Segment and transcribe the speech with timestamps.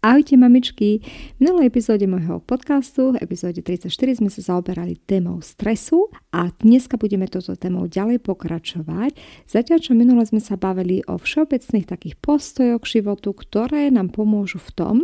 [0.00, 1.04] Ahojte mamičky!
[1.36, 6.96] V minulej epizóde môjho podcastu, v epizóde 34, sme sa zaoberali témou stresu a dneska
[6.96, 9.12] budeme toto témou ďalej pokračovať.
[9.44, 14.56] Zatiaľ, čo minule sme sa bavili o všeobecných takých postojoch k životu, ktoré nám pomôžu
[14.56, 14.96] v tom,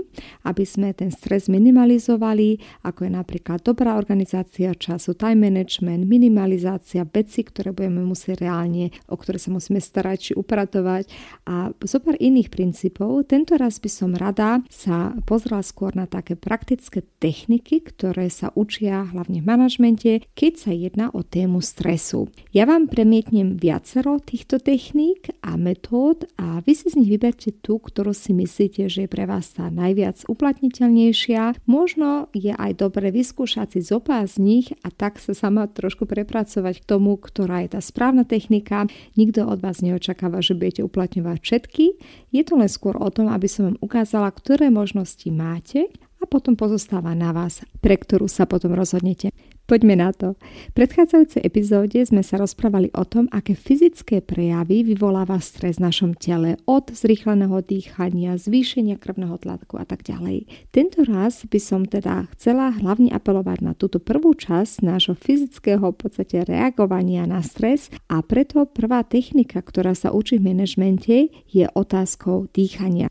[0.49, 7.45] aby sme ten stres minimalizovali, ako je napríklad dobrá organizácia času, time management, minimalizácia veci,
[7.45, 11.05] ktoré budeme musieť reálne, o ktoré sa musíme starať či upratovať
[11.45, 13.29] a zo pár iných princípov.
[13.29, 19.03] Tento raz by som rada sa pozrela skôr na také praktické techniky, ktoré sa učia
[19.11, 22.31] hlavne v manažmente, keď sa jedná o tému stresu.
[22.55, 27.83] Ja vám premietnem viacero týchto techník a metód a vy si z nich vyberte tú,
[27.83, 31.67] ktorú si myslíte, že je pre vás tá najviac uplatniteľnejšia.
[31.67, 36.87] Možno je aj dobre vyskúšať si zopár z nich a tak sa sama trošku prepracovať
[36.87, 38.87] k tomu, ktorá je tá správna technika.
[39.19, 41.85] Nikto od vás neočakáva, že budete uplatňovať všetky.
[42.31, 45.89] Je to len skôr o tom, aby som vám ukázala, ktoré možnosti máte
[46.21, 49.33] a potom pozostáva na vás, pre ktorú sa potom rozhodnete.
[49.67, 50.39] Poďme na to.
[50.71, 56.15] V predchádzajúcej epizóde sme sa rozprávali o tom, aké fyzické prejavy vyvoláva stres v našom
[56.15, 60.47] tele od zrýchleného dýchania, zvýšenia krvného tlaku a tak ďalej.
[60.71, 65.99] Tento raz by som teda chcela hlavne apelovať na túto prvú časť nášho fyzického v
[65.99, 72.47] podstate reagovania na stres a preto prvá technika, ktorá sa učí v manažmente je otázkou
[72.55, 73.11] dýchania.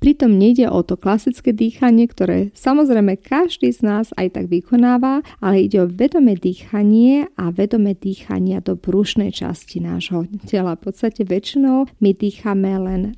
[0.00, 5.68] Pritom nejde o to klasické dýchanie, ktoré samozrejme každý z nás aj tak vykonáva, ale
[5.68, 10.74] ide o vedomé dýchanie a vedomé dýchania do brušnej časti nášho tela.
[10.76, 13.10] V podstate väčšinou my dýchame len e,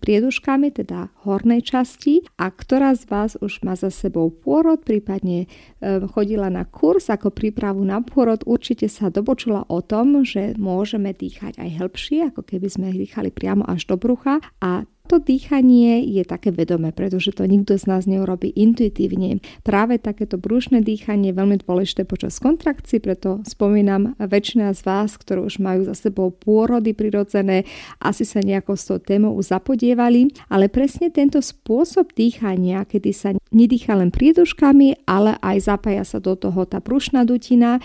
[0.00, 6.02] prieduškami, teda hornej časti a ktorá z vás už má za sebou pôrod, prípadne e,
[6.12, 11.58] chodila na kurz ako prípravu na pôrod, určite sa dopočula o tom, že môžeme dýchať
[11.58, 16.48] aj hĺbšie, ako keby sme dýchali priamo až do brucha a to dýchanie je také
[16.48, 19.44] vedomé, pretože to nikto z nás neurobí intuitívne.
[19.60, 25.44] Práve takéto brúšne dýchanie je veľmi dôležité počas kontrakcií, preto spomínam väčšina z vás, ktoré
[25.44, 27.68] už majú za sebou pôrody prirodzené,
[28.00, 33.92] asi sa nejako s tou témou zapodievali, ale presne tento spôsob dýchania, kedy sa nedýcha
[33.94, 37.76] len prieduškami, ale aj zapája sa do toho tá brúšna dutina,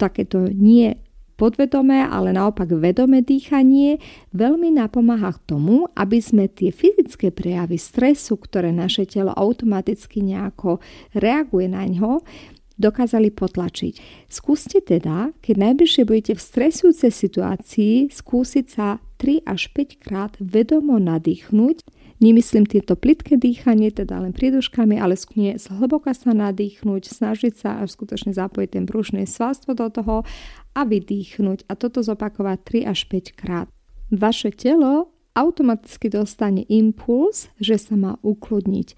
[0.00, 0.96] takéto nie
[1.42, 3.98] podvedomé, ale naopak vedomé dýchanie
[4.30, 10.78] veľmi napomáha k tomu, aby sme tie fyzické prejavy stresu, ktoré naše telo automaticky nejako
[11.18, 12.22] reaguje na ňo,
[12.78, 14.24] dokázali potlačiť.
[14.30, 21.02] Skúste teda, keď najbližšie budete v stresujúcej situácii, skúsiť sa 3 až 5 krát vedomo
[21.02, 27.82] nadýchnuť Nemyslím tieto plitké dýchanie, teda len prieduškami, ale skôr zhlboka sa nadýchnuť, snažiť sa
[27.82, 30.22] až skutočne zapojiť ten brúšny svalstvo do toho
[30.72, 33.68] a vydýchnuť a toto zopakovať 3 až 5 krát.
[34.12, 38.92] Vaše telo automaticky dostane impuls, že sa má ukludniť.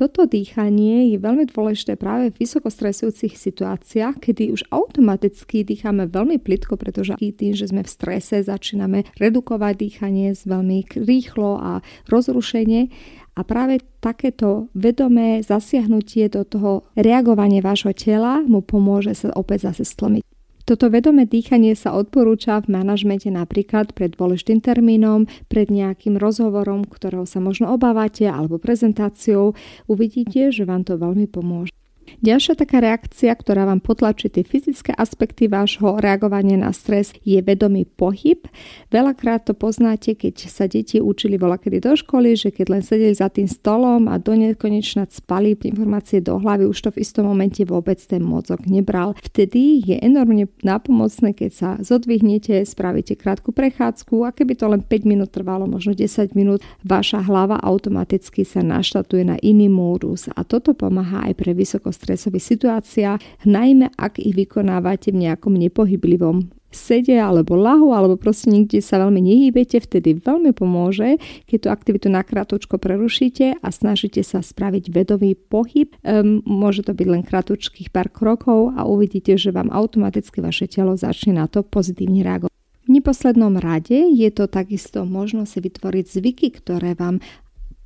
[0.00, 6.80] Toto dýchanie je veľmi dôležité práve v vysokostresujúcich situáciách, kedy už automaticky dýchame veľmi plitko,
[6.80, 11.72] pretože tým, že sme v strese, začíname redukovať dýchanie veľmi rýchlo a
[12.08, 12.88] rozrušenie.
[13.36, 19.84] A práve takéto vedomé zasiahnutie do toho reagovania vášho tela mu pomôže sa opäť zase
[19.84, 20.29] stlmiť.
[20.70, 27.26] Toto vedomé dýchanie sa odporúča v manažmente napríklad pred dôležitým termínom, pred nejakým rozhovorom, ktorého
[27.26, 29.58] sa možno obávate, alebo prezentáciou.
[29.90, 31.74] Uvidíte, že vám to veľmi pomôže.
[32.20, 37.88] Ďalšia taká reakcia, ktorá vám potlačí tie fyzické aspekty vášho reagovania na stres, je vedomý
[37.88, 38.44] pohyb.
[38.92, 43.32] Veľakrát to poznáte, keď sa deti učili volakedy do školy, že keď len sedeli za
[43.32, 47.96] tým stolom a do nekonečna spali informácie do hlavy, už to v istom momente vôbec
[48.04, 49.16] ten mozog nebral.
[49.24, 55.08] Vtedy je enormne nápomocné, keď sa zodvihnete, spravíte krátku prechádzku a keby to len 5
[55.08, 60.76] minút trvalo, možno 10 minút, vaša hlava automaticky sa naštatuje na iný módus a toto
[60.76, 67.58] pomáha aj pre vysokostre stresových situáciách, najmä ak ich vykonávate v nejakom nepohyblivom sede alebo
[67.58, 72.78] lahu, alebo proste nikde sa veľmi nehýbete, vtedy veľmi pomôže, keď tú aktivitu na krátočko
[72.78, 75.94] prerušíte a snažíte sa spraviť vedový pohyb.
[76.02, 80.94] Um, môže to byť len krátočkých pár krokov a uvidíte, že vám automaticky vaše telo
[80.94, 82.54] začne na to pozitívne reagovať.
[82.86, 87.22] V neposlednom rade je to takisto možno si vytvoriť zvyky, ktoré vám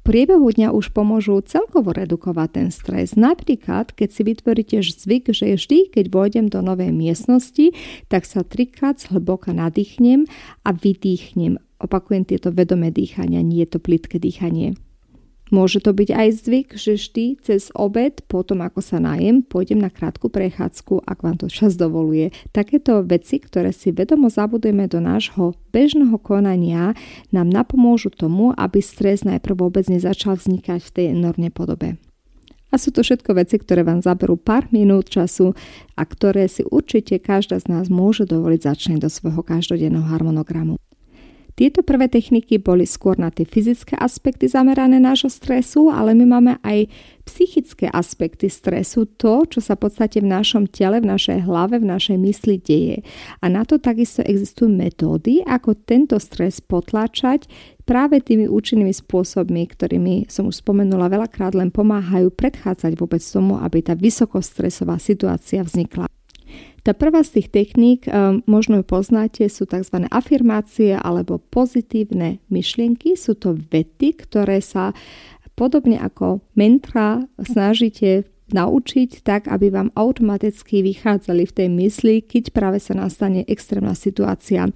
[0.04, 3.16] priebehu dňa už pomôžu celkovo redukovať ten stres.
[3.16, 7.72] Napríklad, keď si vytvoríte zvyk, že vždy, keď vôjdem do novej miestnosti,
[8.12, 10.28] tak sa trikrát zhlboka nadýchnem
[10.62, 11.56] a vydýchnem.
[11.80, 14.76] Opakujem tieto vedomé dýchania, nie je to plitké dýchanie.
[15.54, 19.86] Môže to byť aj zvyk, že vždy cez obed, potom ako sa najem, pôjdem na
[19.86, 22.34] krátku prechádzku, ak vám to čas dovoluje.
[22.50, 26.98] Takéto veci, ktoré si vedomo zabudujeme do nášho bežného konania,
[27.30, 32.02] nám napomôžu tomu, aby stres najprv vôbec nezačal vznikať v tej enormnej podobe.
[32.74, 35.54] A sú to všetko veci, ktoré vám zaberú pár minút času
[35.94, 40.82] a ktoré si určite každá z nás môže dovoliť začať do svojho každodenného harmonogramu.
[41.54, 46.52] Tieto prvé techniky boli skôr na tie fyzické aspekty zamerané nášho stresu, ale my máme
[46.66, 46.90] aj
[47.30, 51.86] psychické aspekty stresu, to, čo sa v podstate v našom tele, v našej hlave, v
[51.86, 53.06] našej mysli deje.
[53.38, 57.46] A na to takisto existujú metódy, ako tento stres potlačať
[57.86, 63.78] práve tými účinnými spôsobmi, ktorými som už spomenula veľakrát, len pomáhajú predchádzať vôbec tomu, aby
[63.78, 66.10] tá vysokostresová situácia vznikla.
[66.84, 68.12] Tá prvá z tých techník, eh,
[68.44, 70.04] možno ju poznáte, sú tzv.
[70.12, 73.16] afirmácie alebo pozitívne myšlienky.
[73.16, 74.92] Sú to vety, ktoré sa
[75.56, 82.79] podobne ako mentra snažíte naučiť tak, aby vám automaticky vychádzali v tej mysli, keď práve
[82.82, 84.69] sa nastane extrémna situácia.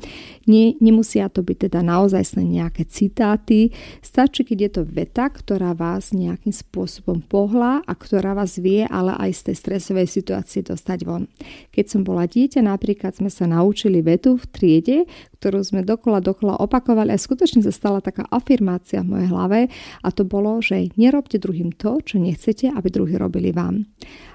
[0.48, 6.16] Nie, nemusia to byť teda naozaj nejaké citáty, stačí, keď je to veta, ktorá vás
[6.16, 11.28] nejakým spôsobom pohla a ktorá vás vie ale aj z tej stresovej situácie dostať von.
[11.72, 14.98] Keď som bola dieťa, napríklad sme sa naučili vetu v triede,
[15.38, 19.60] ktorú sme dokola dokola opakovali a skutočne sa stala taká afirmácia v mojej hlave
[20.02, 23.86] a to bolo, že nerobte druhým to, čo nechcete, aby druhí robili vám.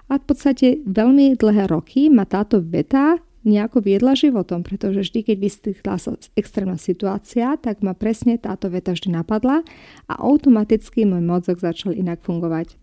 [0.08, 5.38] A v podstate veľmi dlhé roky ma táto veta nejako viedla životom, pretože vždy, keď
[5.38, 9.62] vystýchla sa extrémna situácia, tak ma presne táto veta vždy napadla
[10.08, 12.83] a automaticky môj mozog začal inak fungovať.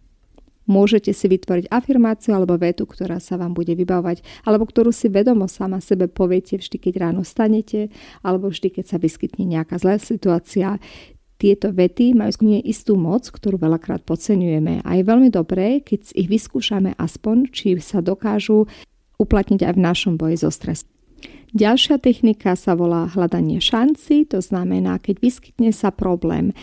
[0.71, 5.51] Môžete si vytvoriť afirmáciu alebo vetu, ktorá sa vám bude vybavovať, alebo ktorú si vedomo
[5.51, 7.91] sama sebe poviete vždy, keď ráno stanete,
[8.23, 10.79] alebo vždy, keď sa vyskytne nejaká zlá situácia.
[11.43, 16.31] Tieto vety majú skôr istú moc, ktorú veľakrát podceňujeme a je veľmi dobré, keď ich
[16.31, 18.71] vyskúšame aspoň, či sa dokážu
[19.19, 21.00] uplatniť aj v našom boji so stresom.
[21.51, 26.55] Ďalšia technika sa volá hľadanie šanci, to znamená, keď vyskytne sa problém,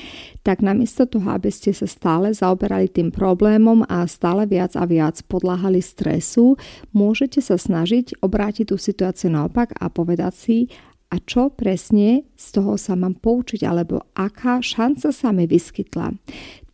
[0.48, 5.19] tak namiesto toho, aby ste sa stále zaoberali tým problémom a stále viac a viac
[5.27, 6.56] podláhali stresu,
[6.95, 10.57] môžete sa snažiť obrátiť tú situáciu naopak a povedať si,
[11.07, 16.15] a čo presne z toho sa mám poučiť, alebo aká šanca sa mi vyskytla.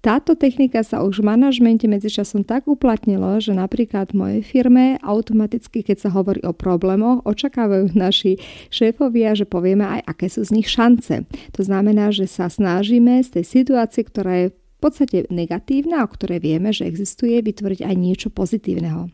[0.03, 5.79] Táto technika sa už v manažmente medzičasom tak uplatnilo, že napríklad v mojej firme automaticky,
[5.79, 8.35] keď sa hovorí o problémoch, očakávajú naši
[8.67, 11.23] šéfovia, že povieme aj, aké sú z nich šance.
[11.55, 16.43] To znamená, že sa snažíme z tej situácie, ktorá je v podstate negatívna, o ktorej
[16.43, 19.07] vieme, že existuje, vytvoriť aj niečo pozitívneho.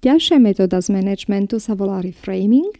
[0.00, 2.72] Ďalšia metóda z managementu sa volá reframing.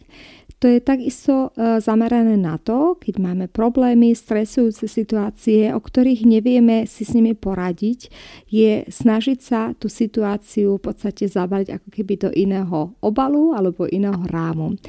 [0.63, 6.87] To je takisto e, zamerané na to, keď máme problémy, stresujúce situácie, o ktorých nevieme
[6.87, 8.07] si s nimi poradiť,
[8.47, 14.23] je snažiť sa tú situáciu v podstate zabaliť ako keby do iného obalu alebo iného
[14.31, 14.79] rámu.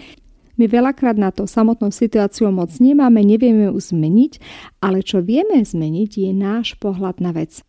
[0.55, 4.33] My veľakrát na to samotnú situáciu moc nemáme, nevieme ju zmeniť,
[4.79, 7.67] ale čo vieme zmeniť je náš pohľad na vec.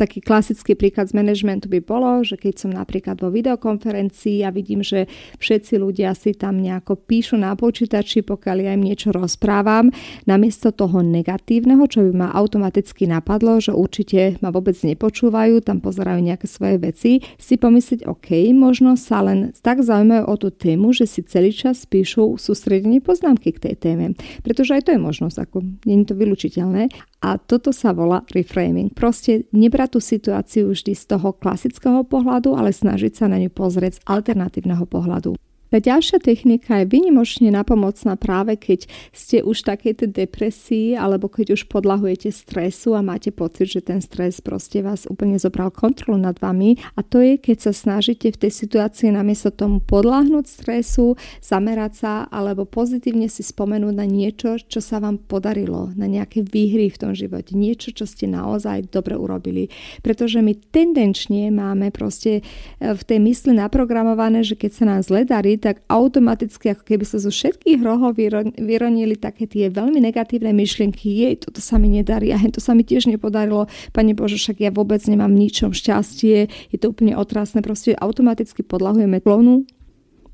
[0.00, 4.80] Taký klasický príklad z manažmentu by bolo, že keď som napríklad vo videokonferencii a vidím,
[4.80, 5.04] že
[5.36, 9.92] všetci ľudia si tam nejako píšu na počítači, pokiaľ ja im niečo rozprávam,
[10.24, 16.24] namiesto toho negatívneho, čo by ma automaticky napadlo, že určite ma vôbec nepočúvajú, tam pozerajú
[16.24, 21.04] nejaké svoje veci, si pomyslieť, OK, možno sa len tak zaujímajú o tú tému, že
[21.04, 24.16] si celý čas píšu sústredenie poznámky k tej téme.
[24.40, 26.88] Pretože aj to je možnosť, ako nie je to vylúčiteľné.
[27.20, 28.96] A toto sa volá reframing.
[28.96, 33.98] Proste nebrať tú situáciu vždy z toho klasického pohľadu, ale snažiť sa na ňu pozrieť
[33.98, 35.34] z alternatívneho pohľadu.
[35.70, 41.70] Tá ďalšia technika je vynimočne napomocná práve keď ste už takej depresii alebo keď už
[41.70, 46.74] podlahujete stresu a máte pocit, že ten stres proste vás úplne zobral kontrolu nad vami
[46.98, 52.12] a to je, keď sa snažíte v tej situácii namiesto tomu podľahnúť stresu, zamerať sa
[52.26, 57.12] alebo pozitívne si spomenúť na niečo, čo sa vám podarilo, na nejaké výhry v tom
[57.14, 59.70] živote, niečo, čo ste naozaj dobre urobili.
[60.02, 62.42] Pretože my tendenčne máme proste
[62.82, 67.04] e, v tej mysli naprogramované, že keď sa nám zle darí, tak automaticky, ako keby
[67.04, 68.16] sa zo všetkých rohov
[68.56, 72.82] vyronili také tie veľmi negatívne myšlienky, jej, toto sa mi nedarí a to sa mi
[72.82, 77.92] tiež nepodarilo, Pane Bože, však ja vôbec nemám ničom šťastie, je to úplne otrasné, proste
[77.92, 79.68] automaticky podlahujeme klonu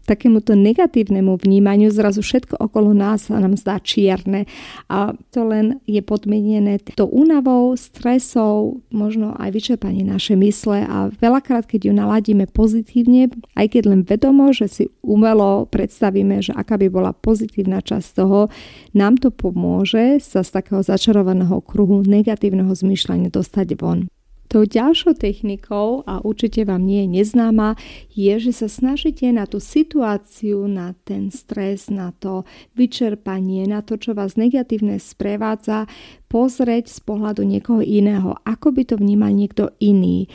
[0.07, 4.47] takémuto negatívnemu vnímaniu zrazu všetko okolo nás sa nám zdá čierne
[4.87, 11.67] a to len je podmienené to únavou, stresou, možno aj vyčerpaním našej mysle a veľakrát,
[11.67, 16.87] keď ju naladíme pozitívne, aj keď len vedomo, že si umelo predstavíme, že aká by
[16.89, 18.49] bola pozitívna časť toho,
[18.95, 24.07] nám to pomôže sa z takého začarovaného kruhu negatívneho zmýšľania dostať von.
[24.47, 27.75] Tou ďalšou technikou, a určite vám nie je neznáma,
[28.15, 32.47] je, že sa snažíte na tú situáciu, na ten stres, na to
[32.79, 35.91] vyčerpanie, na to, čo vás negatívne sprevádza,
[36.27, 38.39] pozrieť z pohľadu niekoho iného.
[38.47, 40.27] Ako by to vnímal niekto iný?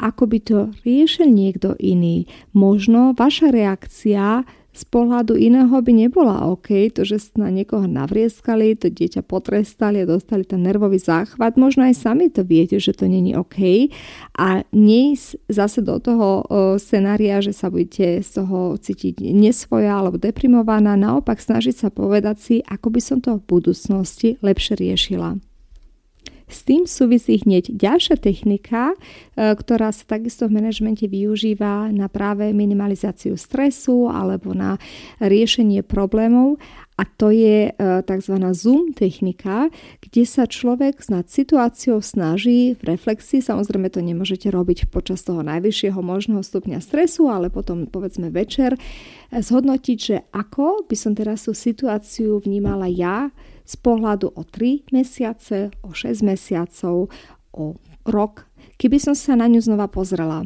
[0.00, 2.24] Ako by to riešil niekto iný?
[2.56, 8.86] Možno vaša reakcia z pohľadu iného by nebola OK, to, že na niekoho navrieskali, to
[8.86, 13.34] dieťa potrestali a dostali ten nervový záchvat, možno aj sami to viete, že to není
[13.34, 13.90] OK.
[14.38, 16.46] A nejsť zase do toho
[16.78, 22.56] scenária, že sa budete z toho cítiť nesvoja alebo deprimovaná, naopak snažiť sa povedať si,
[22.62, 25.49] ako by som to v budúcnosti lepšie riešila.
[26.50, 28.96] S tým súvisí hneď ďalšia technika, e,
[29.54, 34.82] ktorá sa takisto v manažmente využíva na práve minimalizáciu stresu alebo na
[35.22, 36.58] riešenie problémov
[37.00, 38.36] a to je e, tzv.
[38.52, 39.72] zoom technika,
[40.04, 45.96] kde sa človek nad situáciou snaží v reflexii, samozrejme to nemôžete robiť počas toho najvyššieho
[45.96, 48.78] možného stupňa stresu, ale potom povedzme večer, e,
[49.40, 53.32] zhodnotiť, že ako by som teraz tú situáciu vnímala ja,
[53.70, 57.06] z pohľadu o 3 mesiace, o 6 mesiacov,
[57.54, 57.64] o
[58.02, 58.50] rok,
[58.82, 60.42] keby som sa na ňu znova pozrela.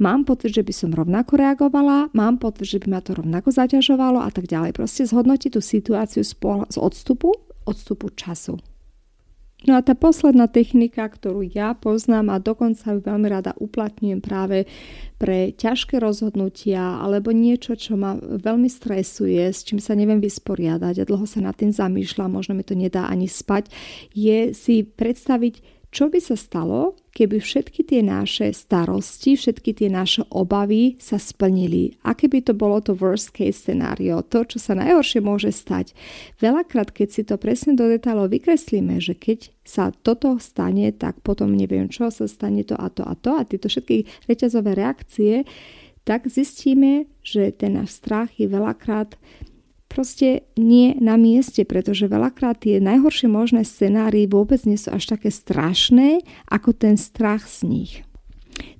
[0.00, 4.24] Mám pocit, že by som rovnako reagovala, mám pocit, že by ma to rovnako zaťažovalo
[4.24, 4.72] a tak ďalej.
[4.72, 6.32] Proste zhodnotiť tú situáciu z,
[6.72, 7.36] z odstupu,
[7.68, 8.56] odstupu času.
[9.68, 14.64] No a tá posledná technika, ktorú ja poznám a dokonca ju veľmi rada uplatňujem práve
[15.20, 21.08] pre ťažké rozhodnutia alebo niečo, čo ma veľmi stresuje, s čím sa neviem vysporiadať a
[21.08, 23.68] dlho sa nad tým zamýšľam, možno mi to nedá ani spať,
[24.16, 30.22] je si predstaviť, čo by sa stalo, keby všetky tie naše starosti, všetky tie naše
[30.30, 31.98] obavy sa splnili?
[32.06, 35.90] Aké by to bolo to worst case scenario, to, čo sa najhoršie môže stať?
[36.38, 41.50] Veľakrát, keď si to presne do detailov vykreslíme, že keď sa toto stane, tak potom
[41.58, 45.42] neviem čo, sa stane to a to a to a tieto všetky reťazové reakcie,
[46.06, 49.18] tak zistíme, že ten náš strach je veľakrát
[49.90, 55.34] proste nie na mieste, pretože veľakrát tie najhoršie možné scenári vôbec nie sú až také
[55.34, 57.92] strašné, ako ten strach z nich.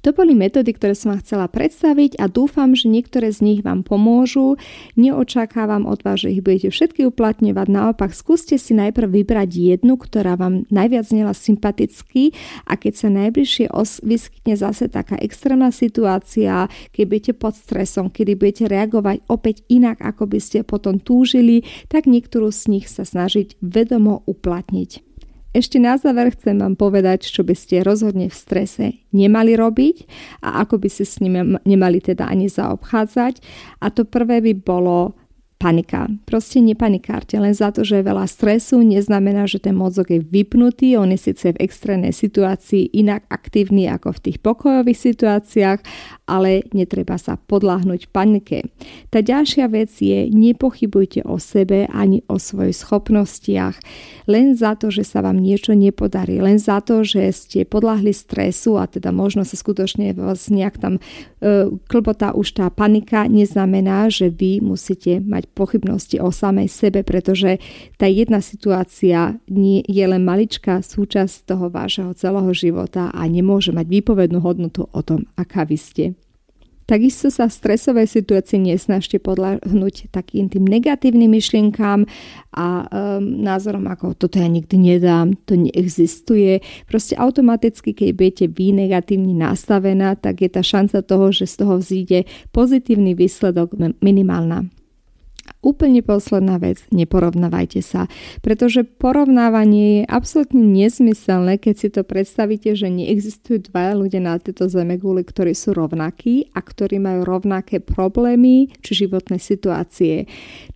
[0.01, 3.85] To boli metódy, ktoré som vám chcela predstaviť a dúfam, že niektoré z nich vám
[3.85, 4.57] pomôžu.
[4.97, 10.41] Neočakávam od vás, že ich budete všetky uplatňovať, naopak skúste si najprv vybrať jednu, ktorá
[10.41, 12.33] vám najviac znela sympaticky
[12.65, 18.41] a keď sa najbližšie os- vyskytne zase taká extrémna situácia, keď budete pod stresom, kedy
[18.41, 23.61] budete reagovať opäť inak, ako by ste potom túžili, tak niektorú z nich sa snažiť
[23.61, 25.10] vedomo uplatniť.
[25.51, 30.07] Ešte na záver chcem vám povedať, čo by ste rozhodne v strese nemali robiť
[30.47, 33.43] a ako by ste s ním nemali teda ani zaobchádzať.
[33.83, 35.19] A to prvé by bolo
[35.61, 36.09] panika.
[36.25, 40.97] Proste nepanikárte, len za to, že je veľa stresu, neznamená, že ten mozog je vypnutý,
[40.97, 45.85] on je síce v extrémnej situácii inak aktívny ako v tých pokojových situáciách,
[46.25, 48.73] ale netreba sa podláhnuť panike.
[49.13, 53.77] Tá ďalšia vec je, nepochybujte o sebe ani o svojich schopnostiach.
[54.33, 58.81] Len za to, že sa vám niečo nepodarí, len za to, že ste podľahli stresu
[58.81, 64.33] a teda možno sa skutočne vás nejak tam e, klbotá už tá panika, neznamená, že
[64.33, 67.59] vy musíte mať pochybnosti o samej sebe, pretože
[67.99, 73.87] tá jedna situácia nie je len maličká súčasť toho vášho celého života a nemôže mať
[73.87, 76.05] výpovednú hodnotu o tom, aká vy ste.
[76.91, 82.03] Takisto sa v stresovej situácii nesnažte podľahnúť takým tým negatívnym myšlienkám
[82.51, 86.59] a um, názorom ako toto ja nikdy nedám, to neexistuje.
[86.91, 91.79] Proste automaticky, keď budete vy negatívne nastavená, tak je tá šanca toho, že z toho
[91.79, 92.19] vzíde
[92.51, 94.67] pozitívny výsledok minimálna.
[95.61, 98.09] Úplne posledná vec, neporovnávajte sa,
[98.41, 104.73] pretože porovnávanie je absolútne nesmyselné, keď si to predstavíte, že neexistujú dvaja ľudia na tejto
[104.97, 110.25] guli, ktorí sú rovnakí a ktorí majú rovnaké problémy či životné situácie.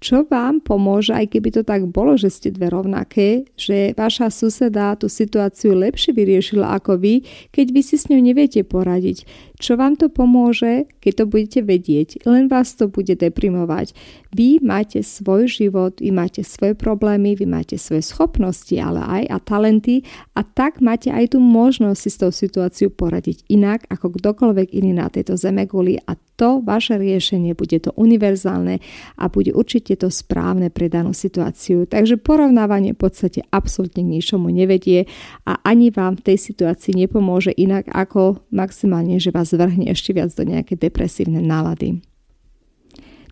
[0.05, 5.01] Čo vám pomôže, aj keby to tak bolo, že ste dve rovnaké, že vaša suseda
[5.01, 7.25] tú situáciu lepšie vyriešila ako vy,
[7.57, 9.25] keď vy si s ňou neviete poradiť.
[9.57, 12.29] Čo vám to pomôže, keď to budete vedieť?
[12.29, 13.97] Len vás to bude deprimovať.
[14.35, 19.37] Vy máte svoj život, vy máte svoje problémy, vy máte svoje schopnosti, ale aj a
[19.39, 20.03] talenty
[20.35, 24.99] a tak máte aj tú možnosť si s tou situáciou poradiť inak ako kdokoľvek iný
[24.99, 28.83] na tejto zemeguli a to vaše riešenie bude to univerzálne
[29.15, 31.87] a bude určite to správne pre danú situáciu.
[31.87, 35.07] Takže porovnávanie v podstate absolútne k ničomu nevedie
[35.47, 40.35] a ani vám v tej situácii nepomôže inak ako maximálne, že vás zvrhne ešte viac
[40.35, 42.03] do nejaké depresívne nálady.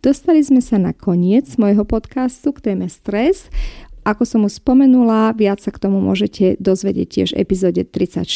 [0.03, 3.47] Dostali sme sa na koniec môjho podcastu k téme stres.
[4.03, 8.27] Ako som už spomenula, viac sa k tomu môžete dozvedieť tiež v epizóde 34,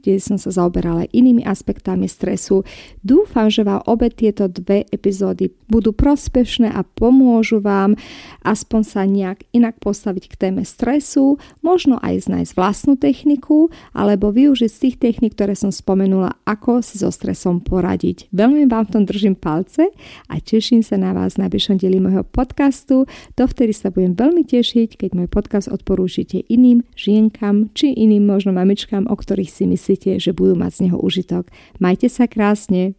[0.00, 2.64] kde som sa zaoberala inými aspektami stresu.
[3.04, 8.00] Dúfam, že vám obe tieto dve epizódy budú prospešné a pomôžu vám
[8.40, 14.70] aspoň sa nejak inak postaviť k téme stresu, možno aj znájsť vlastnú techniku, alebo využiť
[14.72, 18.32] z tých technik, ktoré som spomenula, ako si so stresom poradiť.
[18.32, 19.92] Veľmi vám v tom držím palce
[20.32, 23.04] a teším sa na vás v najbližšom dieli môjho podcastu.
[23.36, 28.54] Dovtedy sa budem veľmi tešiť, keď keď môj podcast odporúčite iným žienkam či iným možno
[28.54, 31.50] mamičkám, o ktorých si myslíte, že budú mať z neho užitok.
[31.82, 32.94] Majte sa krásne!